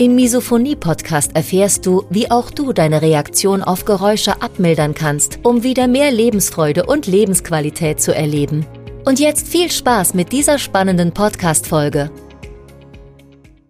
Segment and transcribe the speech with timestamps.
[0.00, 5.88] Im Misophonie-Podcast erfährst du, wie auch du deine Reaktion auf Geräusche abmildern kannst, um wieder
[5.88, 8.64] mehr Lebensfreude und Lebensqualität zu erleben.
[9.04, 12.10] Und jetzt viel Spaß mit dieser spannenden Podcast-Folge.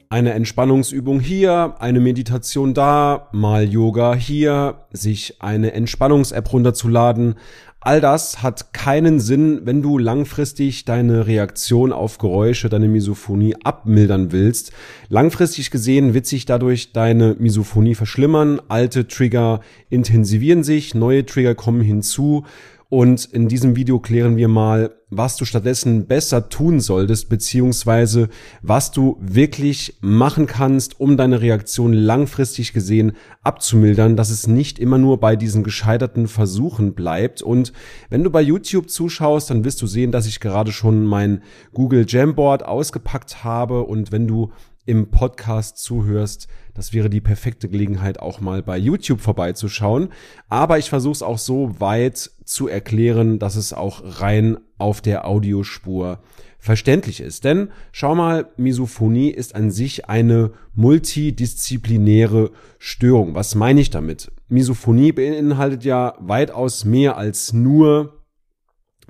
[0.09, 7.35] Eine Entspannungsübung hier, eine Meditation da, mal Yoga hier, sich eine Entspannungs-App runterzuladen,
[7.83, 14.33] All das hat keinen Sinn, wenn du langfristig deine Reaktion auf Geräusche, deine Misophonie abmildern
[14.33, 14.73] willst.
[15.09, 21.81] Langfristig gesehen wird sich dadurch deine Misophonie verschlimmern, alte Trigger intensivieren sich, neue Trigger kommen
[21.81, 22.45] hinzu
[22.91, 28.29] und in diesem Video klären wir mal, was du stattdessen besser tun solltest, beziehungsweise
[28.63, 34.99] was du wirklich machen kannst, um deine Reaktion langfristig gesehen abzumildern, dass es nicht immer
[34.99, 37.43] nur bei diesen gescheiterten Versuchen bleibt.
[37.43, 37.73] Und
[38.09, 42.05] wenn du bei YouTube zuschaust, dann wirst du sehen, dass ich gerade schon mein Google
[42.09, 43.85] Jamboard ausgepackt habe.
[43.85, 44.51] Und wenn du
[44.85, 46.49] im Podcast zuhörst,
[46.81, 50.09] das wäre die perfekte Gelegenheit, auch mal bei YouTube vorbeizuschauen.
[50.49, 55.29] Aber ich versuche es auch so weit zu erklären, dass es auch rein auf der
[55.29, 56.21] Audiospur
[56.59, 57.45] verständlich ist.
[57.45, 63.35] Denn schau mal, Misophonie ist an sich eine multidisziplinäre Störung.
[63.35, 64.33] Was meine ich damit?
[64.49, 68.23] Misophonie beinhaltet ja weitaus mehr als nur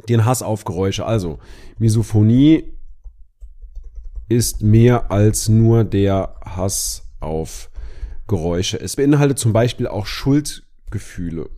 [0.09, 1.07] den Hass auf Geräusche.
[1.07, 1.39] Also
[1.79, 2.65] Misophonie
[4.29, 7.71] ist mehr als nur der Hass auf
[8.27, 8.81] Geräusche.
[8.81, 11.51] Es beinhaltet zum Beispiel auch Schuldgefühle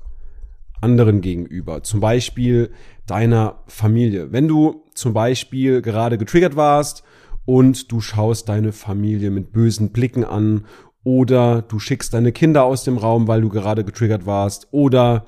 [0.82, 2.70] anderen gegenüber, zum Beispiel
[3.06, 4.32] deiner Familie.
[4.32, 7.04] Wenn du zum Beispiel gerade getriggert warst
[7.44, 10.66] und du schaust deine Familie mit bösen Blicken an
[11.04, 15.26] oder du schickst deine Kinder aus dem Raum, weil du gerade getriggert warst oder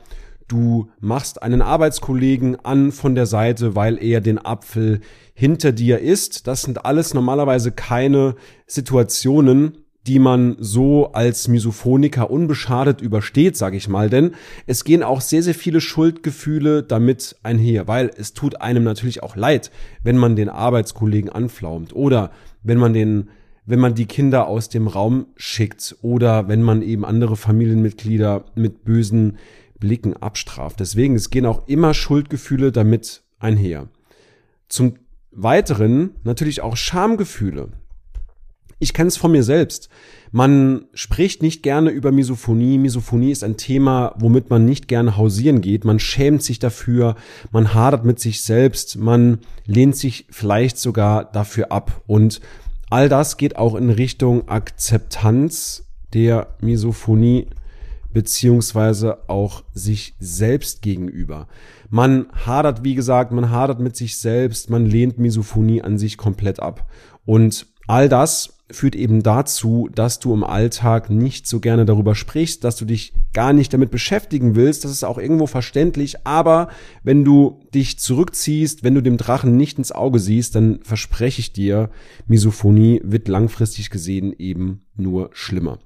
[0.49, 5.01] du machst einen Arbeitskollegen an von der Seite, weil er den Apfel
[5.35, 6.47] hinter dir isst.
[6.47, 8.37] Das sind alles normalerweise keine
[8.67, 14.33] Situationen, die man so als Misophoniker unbeschadet übersteht, sage ich mal, denn
[14.67, 19.37] es gehen auch sehr, sehr viele Schuldgefühle damit einher, weil es tut einem natürlich auch
[19.37, 19.71] leid,
[20.03, 22.31] wenn man den Arbeitskollegen anflaumt oder
[22.63, 23.29] wenn man den
[23.67, 28.85] wenn man die Kinder aus dem Raum schickt oder wenn man eben andere Familienmitglieder mit
[28.85, 29.39] bösen
[29.79, 30.81] Blicken abstraft.
[30.81, 33.89] Deswegen, es gehen auch immer Schuldgefühle damit einher.
[34.69, 34.97] Zum
[35.31, 37.71] Weiteren natürlich auch Schamgefühle.
[38.85, 39.89] Ich kenne es von mir selbst.
[40.31, 42.77] Man spricht nicht gerne über Misophonie.
[42.77, 45.87] Misophonie ist ein Thema, womit man nicht gerne hausieren geht.
[45.87, 47.17] Man schämt sich dafür,
[47.51, 52.03] man hadert mit sich selbst, man lehnt sich vielleicht sogar dafür ab.
[52.07, 52.43] Und
[52.91, 57.47] all das geht auch in Richtung Akzeptanz der Misophonie
[58.13, 61.49] beziehungsweise auch sich selbst gegenüber.
[61.89, 66.61] Man hadert, wie gesagt, man hadert mit sich selbst, man lehnt Misophonie an sich komplett
[66.61, 66.87] ab.
[67.25, 72.65] Und all das führt eben dazu, dass du im Alltag nicht so gerne darüber sprichst,
[72.65, 74.85] dass du dich gar nicht damit beschäftigen willst.
[74.85, 76.27] Das ist auch irgendwo verständlich.
[76.27, 76.69] Aber
[77.03, 81.53] wenn du dich zurückziehst, wenn du dem Drachen nicht ins Auge siehst, dann verspreche ich
[81.53, 81.91] dir,
[82.27, 85.79] Misophonie wird langfristig gesehen eben nur schlimmer.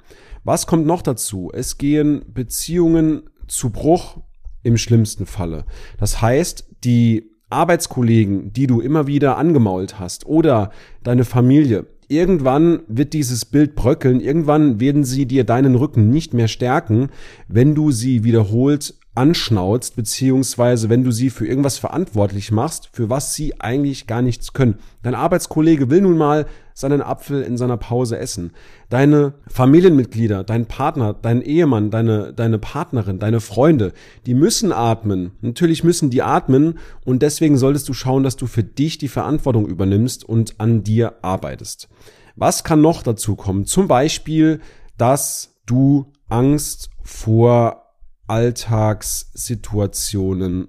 [0.45, 1.51] Was kommt noch dazu?
[1.53, 4.19] Es gehen Beziehungen zu Bruch
[4.63, 5.65] im schlimmsten Falle.
[5.99, 10.71] Das heißt, die Arbeitskollegen, die du immer wieder angemault hast oder
[11.03, 16.49] deine Familie, Irgendwann wird dieses Bild bröckeln, irgendwann werden sie dir deinen Rücken nicht mehr
[16.49, 17.11] stärken,
[17.49, 23.35] wenn du sie wiederholt anschnauzt, beziehungsweise wenn du sie für irgendwas verantwortlich machst, für was
[23.35, 24.77] sie eigentlich gar nichts können.
[25.03, 26.47] Dein Arbeitskollege will nun mal
[26.79, 28.53] seinen Apfel in seiner Pause essen.
[28.89, 33.93] Deine Familienmitglieder, dein Partner, dein Ehemann, deine, deine Partnerin, deine Freunde,
[34.27, 35.33] die müssen atmen.
[35.41, 39.67] Natürlich müssen die atmen und deswegen solltest du schauen, dass du für dich die Verantwortung
[39.67, 41.89] übernimmst und an dir arbeitest.
[42.37, 43.65] Was kann noch dazu kommen?
[43.65, 44.61] Zum Beispiel,
[44.97, 47.87] dass du Angst vor
[48.29, 50.69] Alltagssituationen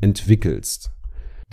[0.00, 0.92] entwickelst.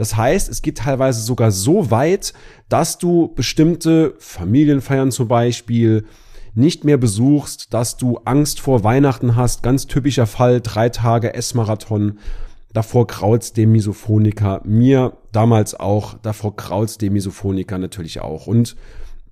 [0.03, 2.33] Das heißt, es geht teilweise sogar so weit,
[2.67, 6.03] dass du bestimmte Familienfeiern zum Beispiel
[6.53, 9.63] nicht mehr besuchst, dass du Angst vor Weihnachten hast.
[9.63, 12.19] Ganz typischer Fall, drei Tage Essmarathon.
[12.73, 14.59] Davor kraut's dem Misophoniker.
[14.65, 16.15] Mir damals auch.
[16.15, 18.45] Davor kraut's dem Misophoniker natürlich auch.
[18.45, 18.75] Und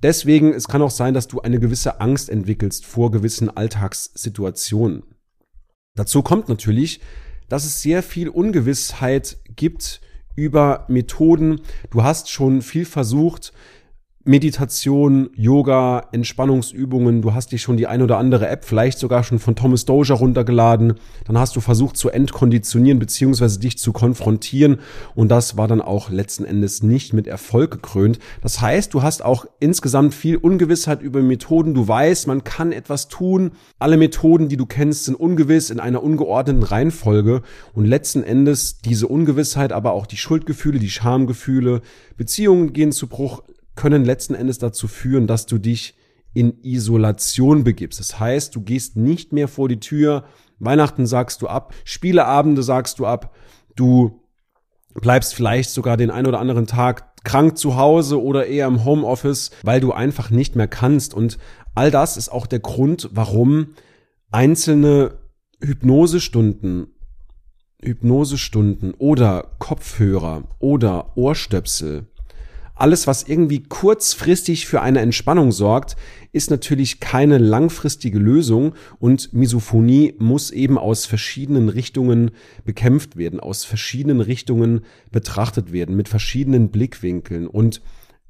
[0.03, 5.03] Deswegen, es kann auch sein, dass du eine gewisse Angst entwickelst vor gewissen Alltagssituationen.
[5.95, 7.01] Dazu kommt natürlich,
[7.49, 9.99] dass es sehr viel Ungewissheit gibt
[10.35, 11.61] über Methoden.
[11.89, 13.53] Du hast schon viel versucht,
[14.23, 19.39] Meditation, Yoga, Entspannungsübungen, du hast dich schon die ein oder andere App vielleicht sogar schon
[19.39, 20.93] von Thomas Dozier runtergeladen,
[21.25, 24.77] dann hast du versucht zu entkonditionieren beziehungsweise dich zu konfrontieren.
[25.15, 28.19] Und das war dann auch letzten Endes nicht mit Erfolg gekrönt.
[28.41, 33.07] Das heißt, du hast auch insgesamt viel Ungewissheit über Methoden, du weißt, man kann etwas
[33.07, 37.41] tun, alle Methoden, die du kennst, sind ungewiss in einer ungeordneten Reihenfolge.
[37.73, 41.81] Und letzten Endes diese Ungewissheit, aber auch die Schuldgefühle, die Schamgefühle,
[42.17, 43.41] Beziehungen gehen zu Bruch,
[43.81, 45.95] können letzten Endes dazu führen, dass du dich
[46.35, 47.99] in Isolation begibst.
[47.99, 50.25] Das heißt, du gehst nicht mehr vor die Tür,
[50.59, 53.35] Weihnachten sagst du ab, Spieleabende sagst du ab,
[53.75, 54.21] du
[54.93, 59.49] bleibst vielleicht sogar den ein oder anderen Tag krank zu Hause oder eher im Homeoffice,
[59.63, 61.15] weil du einfach nicht mehr kannst.
[61.15, 61.39] Und
[61.73, 63.69] all das ist auch der Grund, warum
[64.29, 65.15] einzelne
[65.59, 66.93] Hypnosestunden,
[67.81, 72.10] Hypnosestunden oder Kopfhörer oder Ohrstöpsel
[72.75, 75.95] alles, was irgendwie kurzfristig für eine Entspannung sorgt,
[76.31, 82.31] ist natürlich keine langfristige Lösung und Misophonie muss eben aus verschiedenen Richtungen
[82.63, 84.81] bekämpft werden, aus verschiedenen Richtungen
[85.11, 87.47] betrachtet werden, mit verschiedenen Blickwinkeln.
[87.47, 87.81] Und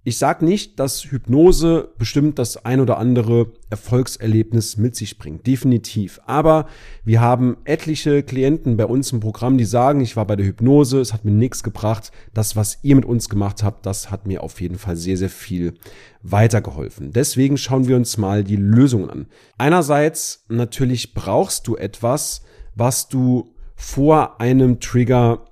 [0.03, 6.19] ich sage nicht, dass Hypnose bestimmt das ein oder andere Erfolgserlebnis mit sich bringt, definitiv.
[6.25, 6.65] Aber
[7.05, 10.99] wir haben etliche Klienten bei uns im Programm, die sagen, ich war bei der Hypnose,
[10.99, 12.11] es hat mir nichts gebracht.
[12.33, 15.29] Das, was ihr mit uns gemacht habt, das hat mir auf jeden Fall sehr, sehr
[15.29, 15.75] viel
[16.23, 17.11] weitergeholfen.
[17.11, 19.27] Deswegen schauen wir uns mal die Lösungen an.
[19.59, 22.41] Einerseits natürlich brauchst du etwas,
[22.73, 25.45] was du vor einem Trigger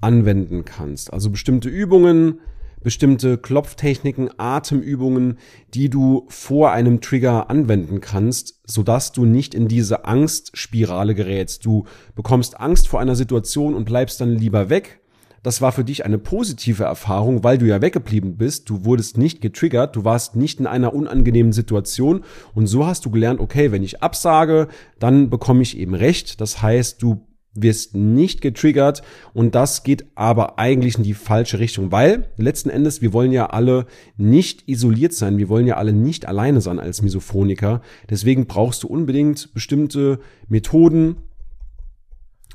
[0.00, 1.12] anwenden kannst.
[1.12, 2.40] Also bestimmte Übungen,
[2.84, 5.38] bestimmte Klopftechniken, Atemübungen,
[5.74, 11.64] die du vor einem Trigger anwenden kannst, sodass du nicht in diese Angstspirale gerätst.
[11.66, 15.00] Du bekommst Angst vor einer Situation und bleibst dann lieber weg.
[15.42, 18.70] Das war für dich eine positive Erfahrung, weil du ja weggeblieben bist.
[18.70, 23.10] Du wurdest nicht getriggert, du warst nicht in einer unangenehmen Situation und so hast du
[23.10, 26.40] gelernt, okay, wenn ich absage, dann bekomme ich eben recht.
[26.40, 29.02] Das heißt, du wirst nicht getriggert
[29.32, 33.46] und das geht aber eigentlich in die falsche Richtung, weil letzten Endes, wir wollen ja
[33.46, 33.86] alle
[34.16, 37.80] nicht isoliert sein, wir wollen ja alle nicht alleine sein als Misophoniker.
[38.10, 40.18] Deswegen brauchst du unbedingt bestimmte
[40.48, 41.16] Methoden,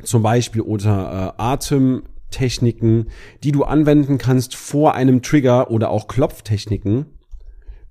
[0.03, 3.09] zum Beispiel unter äh, Atemtechniken,
[3.43, 7.05] die du anwenden kannst vor einem Trigger oder auch Klopftechniken,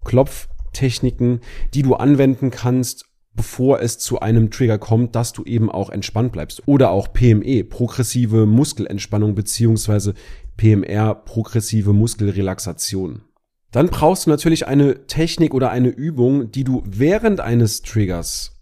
[0.05, 1.41] Klopftechniken,
[1.75, 3.08] die du anwenden kannst,
[3.39, 6.65] bevor es zu einem Trigger kommt, dass du eben auch entspannt bleibst.
[6.67, 10.15] Oder auch PME, progressive Muskelentspannung beziehungsweise
[10.57, 13.23] PMR, progressive Muskelrelaxation.
[13.71, 18.59] Dann brauchst du natürlich eine Technik oder eine Übung, die du während eines Triggers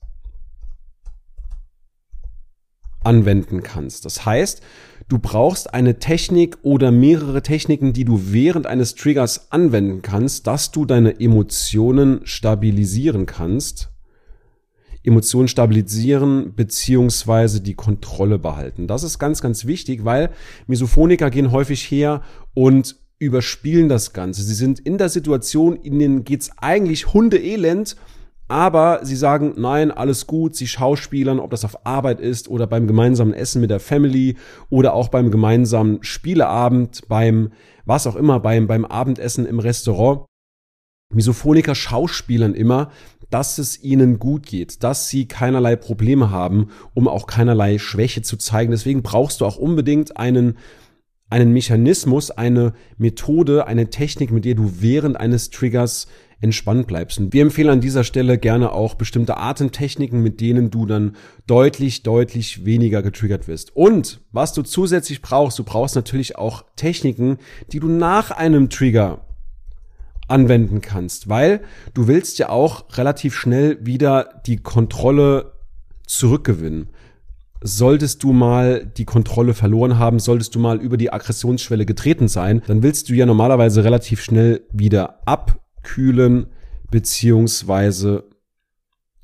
[3.02, 4.05] anwenden kannst.
[4.05, 4.61] Das heißt,
[5.08, 10.70] du brauchst eine Technik oder mehrere Techniken, die du während eines Triggers anwenden kannst, dass
[10.70, 13.95] du deine Emotionen stabilisieren kannst
[15.06, 18.86] Emotionen stabilisieren beziehungsweise die Kontrolle behalten.
[18.86, 20.30] Das ist ganz, ganz wichtig, weil
[20.66, 22.22] Misophoniker gehen häufig her
[22.54, 24.42] und überspielen das Ganze.
[24.42, 27.96] Sie sind in der Situation, ihnen geht's eigentlich hundeelend,
[28.48, 32.86] aber sie sagen, nein, alles gut, sie schauspielern, ob das auf Arbeit ist oder beim
[32.86, 34.36] gemeinsamen Essen mit der Family
[34.70, 37.50] oder auch beim gemeinsamen Spieleabend, beim
[37.84, 40.26] was auch immer, beim, beim Abendessen im Restaurant.
[41.12, 42.90] Misophoniker schauspielern immer,
[43.30, 48.36] dass es ihnen gut geht, dass sie keinerlei Probleme haben, um auch keinerlei Schwäche zu
[48.36, 48.70] zeigen.
[48.70, 50.56] Deswegen brauchst du auch unbedingt einen
[51.28, 56.06] einen Mechanismus, eine Methode, eine Technik, mit der du während eines Triggers
[56.40, 57.18] entspannt bleibst.
[57.18, 62.02] Und wir empfehlen an dieser Stelle gerne auch bestimmte Atemtechniken, mit denen du dann deutlich,
[62.02, 63.75] deutlich weniger getriggert wirst.
[63.75, 67.38] Und was du zusätzlich brauchst, du brauchst natürlich auch Techniken,
[67.72, 69.25] die du nach einem Trigger
[70.28, 71.61] anwenden kannst, weil
[71.95, 75.52] du willst ja auch relativ schnell wieder die Kontrolle
[76.06, 76.88] zurückgewinnen.
[77.62, 82.62] Solltest du mal die Kontrolle verloren haben, solltest du mal über die Aggressionsschwelle getreten sein,
[82.66, 86.47] dann willst du ja normalerweise relativ schnell wieder abkühlen
[86.90, 88.25] beziehungsweise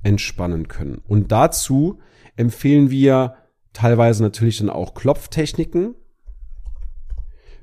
[0.02, 1.02] entspannen können.
[1.06, 2.00] Und dazu
[2.36, 3.34] empfehlen wir
[3.72, 5.94] teilweise natürlich dann auch Klopftechniken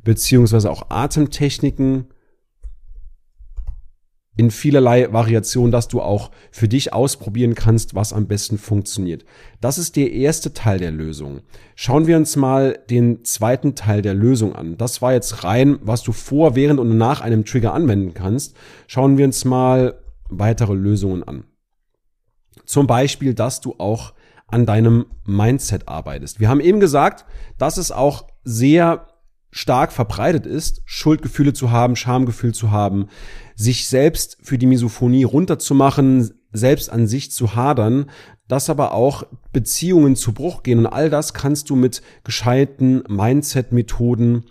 [0.04, 2.08] beziehungsweise auch Atemtechniken,
[4.40, 9.26] in vielerlei Variationen, dass du auch für dich ausprobieren kannst, was am besten funktioniert.
[9.60, 11.42] Das ist der erste Teil der Lösung.
[11.76, 14.78] Schauen wir uns mal den zweiten Teil der Lösung an.
[14.78, 18.56] Das war jetzt rein, was du vor, während und nach einem Trigger anwenden kannst.
[18.88, 21.44] Schauen wir uns mal weitere Lösungen an.
[22.64, 24.14] Zum Beispiel, dass du auch
[24.48, 26.40] an deinem Mindset arbeitest.
[26.40, 27.26] Wir haben eben gesagt,
[27.58, 29.09] dass es auch sehr
[29.52, 33.08] stark verbreitet ist, Schuldgefühle zu haben, Schamgefühl zu haben,
[33.56, 38.10] sich selbst für die Misophonie runterzumachen, selbst an sich zu hadern,
[38.48, 44.46] dass aber auch Beziehungen zu Bruch gehen und all das kannst du mit gescheiten Mindset-Methoden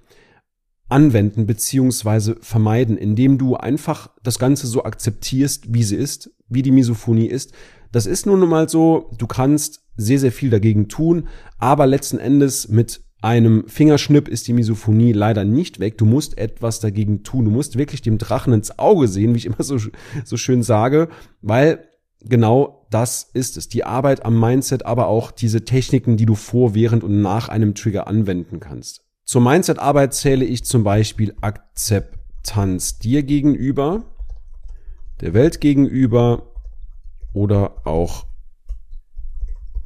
[0.89, 6.71] anwenden beziehungsweise vermeiden, indem du einfach das Ganze so akzeptierst, wie sie ist, wie die
[6.71, 7.53] Misophonie ist.
[7.93, 11.29] Das ist nun mal so, du kannst sehr, sehr viel dagegen tun,
[11.59, 15.99] aber letzten Endes mit einem Fingerschnipp ist die Misophonie leider nicht weg.
[15.99, 17.47] Du musst etwas dagegen tun.
[17.47, 19.77] Du musst wirklich dem Drachen ins Auge sehen, wie ich immer so,
[20.25, 21.09] so schön sage,
[21.43, 21.89] weil
[22.21, 23.69] genau das ist es.
[23.69, 27.75] Die Arbeit am Mindset, aber auch diese Techniken, die du vor, während und nach einem
[27.75, 29.05] Trigger anwenden kannst.
[29.25, 34.05] Zur Mindset-Arbeit zähle ich zum Beispiel Akzeptanz dir gegenüber,
[35.21, 36.55] der Welt gegenüber
[37.35, 38.27] oder auch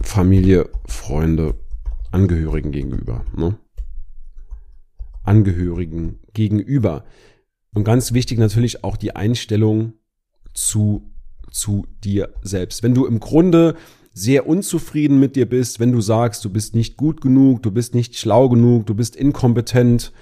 [0.03, 1.55] Familie, Freunde
[2.13, 3.25] Angehörigen gegenüber.
[3.37, 3.59] Ne?
[5.25, 7.05] Angehörigen gegenüber.
[7.75, 9.95] Und ganz wichtig natürlich auch die Einstellung
[10.55, 11.11] zu,
[11.51, 12.83] zu dir selbst.
[12.83, 13.77] Wenn du im Grunde
[14.15, 17.95] sehr unzufrieden mit dir bist, wenn du sagst, du bist nicht gut genug, du bist
[17.95, 20.13] nicht schlau genug, du bist inkompetent,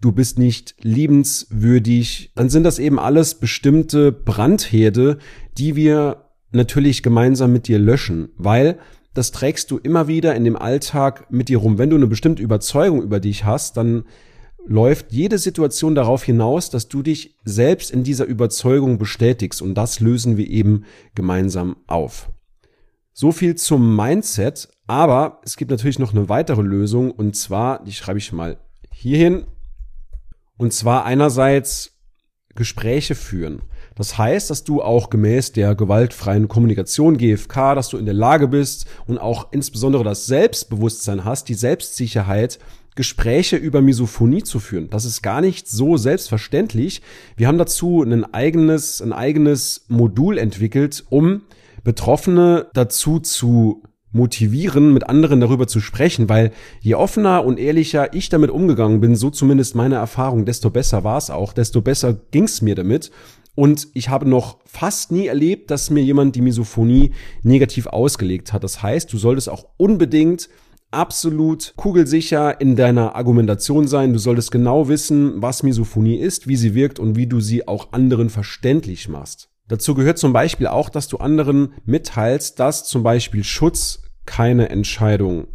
[0.00, 5.18] du bist nicht liebenswürdig, dann sind das eben alles bestimmte Brandherde,
[5.56, 8.78] die wir natürlich gemeinsam mit dir löschen, weil
[9.18, 11.76] das trägst du immer wieder in dem Alltag mit dir rum.
[11.76, 14.04] Wenn du eine bestimmte Überzeugung über dich hast, dann
[14.64, 19.98] läuft jede Situation darauf hinaus, dass du dich selbst in dieser Überzeugung bestätigst und das
[19.98, 20.84] lösen wir eben
[21.16, 22.30] gemeinsam auf.
[23.12, 27.92] So viel zum Mindset, aber es gibt natürlich noch eine weitere Lösung und zwar, die
[27.92, 28.58] schreibe ich mal
[28.92, 29.46] hierhin,
[30.56, 31.98] und zwar einerseits
[32.54, 33.62] Gespräche führen.
[33.98, 38.46] Das heißt, dass du auch gemäß der gewaltfreien Kommunikation GFK, dass du in der Lage
[38.46, 42.60] bist und auch insbesondere das Selbstbewusstsein hast, die Selbstsicherheit,
[42.94, 44.88] Gespräche über Misophonie zu führen.
[44.90, 47.02] Das ist gar nicht so selbstverständlich.
[47.36, 51.42] Wir haben dazu ein eigenes, ein eigenes Modul entwickelt, um
[51.84, 58.28] Betroffene dazu zu motivieren, mit anderen darüber zu sprechen, weil je offener und ehrlicher ich
[58.28, 62.44] damit umgegangen bin, so zumindest meine Erfahrung, desto besser war es auch, desto besser ging
[62.44, 63.10] es mir damit.
[63.58, 67.10] Und ich habe noch fast nie erlebt, dass mir jemand die Misophonie
[67.42, 68.62] negativ ausgelegt hat.
[68.62, 70.48] Das heißt, du solltest auch unbedingt
[70.92, 74.12] absolut kugelsicher in deiner Argumentation sein.
[74.12, 77.90] Du solltest genau wissen, was Misophonie ist, wie sie wirkt und wie du sie auch
[77.90, 79.50] anderen verständlich machst.
[79.66, 85.48] Dazu gehört zum Beispiel auch, dass du anderen mitteilst, dass zum Beispiel Schutz keine Entscheidung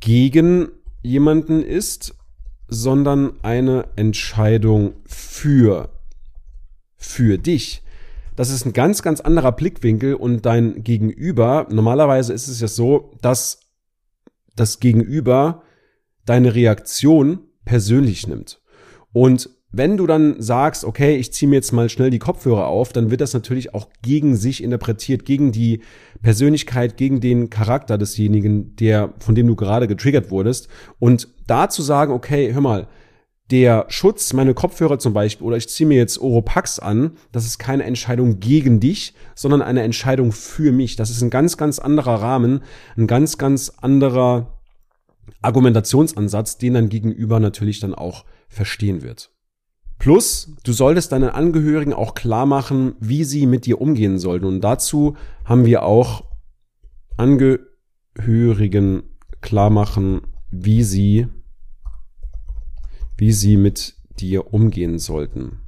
[0.00, 0.70] gegen
[1.04, 2.16] jemanden ist,
[2.70, 5.90] sondern eine Entscheidung für,
[6.96, 7.82] für dich.
[8.36, 13.12] Das ist ein ganz, ganz anderer Blickwinkel und dein Gegenüber, normalerweise ist es ja so,
[13.20, 13.60] dass
[14.56, 15.62] das Gegenüber
[16.24, 18.60] deine Reaktion persönlich nimmt.
[19.12, 22.92] Und wenn du dann sagst, okay, ich ziehe mir jetzt mal schnell die Kopfhörer auf,
[22.92, 25.82] dann wird das natürlich auch gegen sich interpretiert, gegen die
[26.22, 30.68] Persönlichkeit, gegen den Charakter desjenigen, der, von dem du gerade getriggert wurdest.
[30.98, 32.86] Und da zu sagen, okay, hör mal,
[33.50, 37.58] der Schutz, meine Kopfhörer zum Beispiel, oder ich ziehe mir jetzt Oropax an, das ist
[37.58, 40.94] keine Entscheidung gegen dich, sondern eine Entscheidung für mich.
[40.94, 42.62] Das ist ein ganz, ganz anderer Rahmen,
[42.96, 44.60] ein ganz, ganz anderer
[45.42, 49.32] Argumentationsansatz, den dein Gegenüber natürlich dann auch verstehen wird.
[49.98, 54.46] Plus, du solltest deinen Angehörigen auch klar machen, wie sie mit dir umgehen sollten.
[54.46, 56.24] Und dazu haben wir auch
[57.16, 59.02] Angehörigen
[59.42, 61.26] klar machen, wie sie,
[63.20, 65.60] wie sie mit dir umgehen sollten.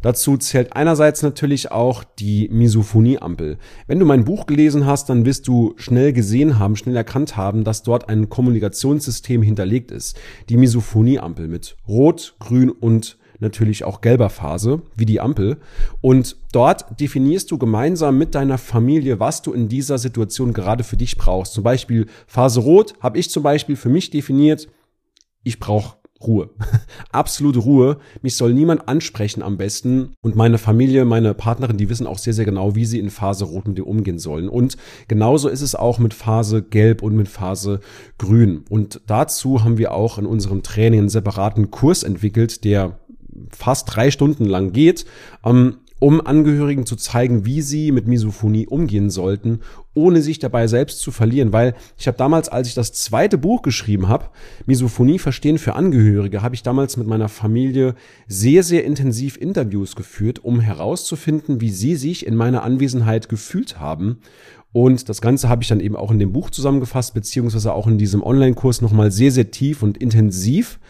[0.00, 3.58] Dazu zählt einerseits natürlich auch die Misophonieampel.
[3.88, 7.64] Wenn du mein Buch gelesen hast, dann wirst du schnell gesehen haben, schnell erkannt haben,
[7.64, 10.16] dass dort ein Kommunikationssystem hinterlegt ist.
[10.48, 15.58] Die Misophonieampel mit Rot, Grün und natürlich auch gelber Phase, wie die Ampel.
[16.00, 20.96] Und dort definierst du gemeinsam mit deiner Familie, was du in dieser Situation gerade für
[20.96, 21.54] dich brauchst.
[21.54, 24.68] Zum Beispiel Phase Rot habe ich zum Beispiel für mich definiert,
[25.44, 26.50] ich brauche Ruhe.
[27.12, 27.98] Absolute Ruhe.
[28.22, 30.14] Mich soll niemand ansprechen am besten.
[30.22, 33.44] Und meine Familie, meine Partnerin, die wissen auch sehr, sehr genau, wie sie in Phase
[33.44, 34.48] Rot mit dir umgehen sollen.
[34.48, 34.76] Und
[35.08, 37.80] genauso ist es auch mit Phase Gelb und mit Phase
[38.18, 38.64] Grün.
[38.68, 42.98] Und dazu haben wir auch in unserem Training einen separaten Kurs entwickelt, der
[43.50, 45.04] fast drei Stunden lang geht.
[45.44, 49.60] Ähm, um Angehörigen zu zeigen, wie sie mit Misophonie umgehen sollten,
[49.94, 51.52] ohne sich dabei selbst zu verlieren.
[51.52, 54.24] Weil ich habe damals, als ich das zweite Buch geschrieben habe,
[54.66, 57.94] Misophonie verstehen für Angehörige, habe ich damals mit meiner Familie
[58.26, 64.18] sehr, sehr intensiv Interviews geführt, um herauszufinden, wie sie sich in meiner Anwesenheit gefühlt haben.
[64.72, 67.98] Und das Ganze habe ich dann eben auch in dem Buch zusammengefasst, beziehungsweise auch in
[67.98, 70.80] diesem Online-Kurs nochmal sehr, sehr tief und intensiv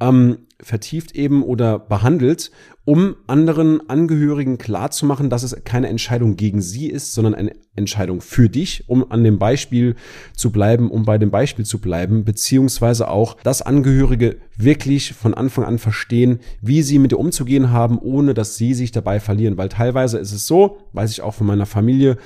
[0.00, 2.50] ähm, vertieft eben oder behandelt,
[2.84, 8.48] um anderen Angehörigen klarzumachen, dass es keine Entscheidung gegen sie ist, sondern eine Entscheidung für
[8.48, 9.96] dich, um an dem Beispiel
[10.34, 15.64] zu bleiben, um bei dem Beispiel zu bleiben, beziehungsweise auch, dass Angehörige wirklich von Anfang
[15.64, 19.56] an verstehen, wie sie mit dir umzugehen haben, ohne dass sie sich dabei verlieren.
[19.58, 22.18] Weil teilweise ist es so, weiß ich auch von meiner Familie,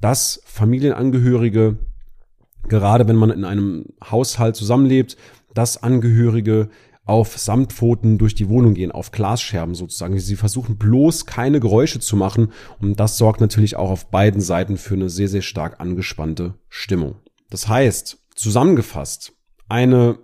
[0.00, 1.76] dass Familienangehörige,
[2.68, 5.16] gerade wenn man in einem Haushalt zusammenlebt,
[5.54, 6.68] dass Angehörige
[7.04, 10.18] auf Samtpfoten durch die Wohnung gehen, auf Glasscherben sozusagen.
[10.18, 14.78] Sie versuchen bloß keine Geräusche zu machen und das sorgt natürlich auch auf beiden Seiten
[14.78, 17.16] für eine sehr, sehr stark angespannte Stimmung.
[17.50, 19.34] Das heißt, zusammengefasst,
[19.68, 20.18] eine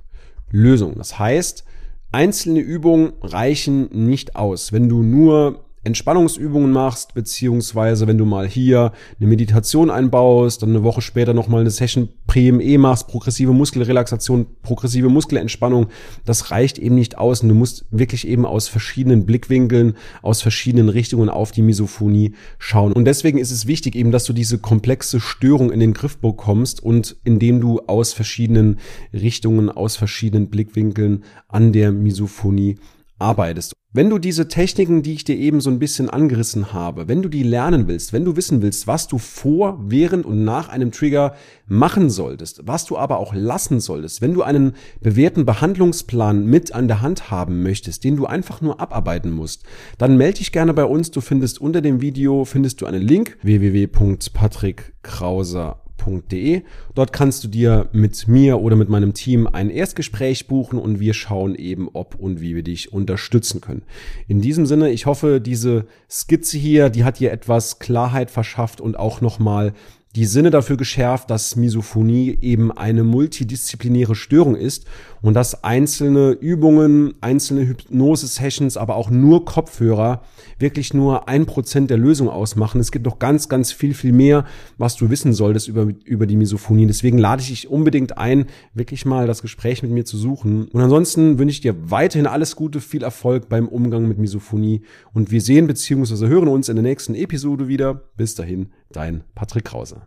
[0.56, 0.94] Lösung.
[0.96, 1.64] Das heißt,
[2.12, 4.72] einzelne Übungen reichen nicht aus.
[4.72, 10.82] Wenn du nur Entspannungsübungen machst, beziehungsweise wenn du mal hier eine Meditation einbaust, dann eine
[10.82, 15.86] Woche später nochmal eine Session PME machst, progressive Muskelrelaxation, progressive Muskelentspannung,
[16.24, 17.42] das reicht eben nicht aus.
[17.42, 22.92] Und du musst wirklich eben aus verschiedenen Blickwinkeln, aus verschiedenen Richtungen auf die Misophonie schauen.
[22.92, 26.82] Und deswegen ist es wichtig eben, dass du diese komplexe Störung in den Griff bekommst
[26.82, 28.80] und indem du aus verschiedenen
[29.12, 32.76] Richtungen, aus verschiedenen Blickwinkeln an der Misophonie
[33.18, 33.72] arbeitest.
[33.92, 37.30] Wenn du diese Techniken, die ich dir eben so ein bisschen angerissen habe, wenn du
[37.30, 41.34] die lernen willst, wenn du wissen willst, was du vor, während und nach einem Trigger
[41.66, 46.88] machen solltest, was du aber auch lassen solltest, wenn du einen bewährten Behandlungsplan mit an
[46.88, 49.64] der Hand haben möchtest, den du einfach nur abarbeiten musst,
[49.96, 51.10] dann melde dich gerne bei uns.
[51.10, 56.62] Du findest unter dem Video findest du einen Link www.patrickkrauser.com www.ecom.de.
[56.94, 61.14] Dort kannst du dir mit mir oder mit meinem Team ein Erstgespräch buchen und wir
[61.14, 63.82] schauen eben, ob und wie wir dich unterstützen können.
[64.28, 68.98] In diesem Sinne, ich hoffe, diese Skizze hier, die hat dir etwas Klarheit verschafft und
[68.98, 69.72] auch nochmal
[70.16, 74.86] die Sinne dafür geschärft, dass Misophonie eben eine multidisziplinäre Störung ist
[75.20, 80.22] und dass einzelne Übungen, einzelne Hypnose-Sessions, aber auch nur Kopfhörer
[80.58, 82.80] wirklich nur ein Prozent der Lösung ausmachen.
[82.80, 84.46] Es gibt noch ganz, ganz viel, viel mehr,
[84.78, 86.86] was du wissen solltest über, über die Misophonie.
[86.86, 90.68] Deswegen lade ich dich unbedingt ein, wirklich mal das Gespräch mit mir zu suchen.
[90.68, 94.80] Und ansonsten wünsche ich dir weiterhin alles Gute, viel Erfolg beim Umgang mit Misophonie
[95.12, 96.26] und wir sehen bzw.
[96.28, 98.02] hören uns in der nächsten Episode wieder.
[98.16, 100.05] Bis dahin, dein Patrick Krause.